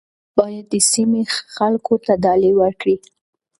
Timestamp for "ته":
2.05-2.11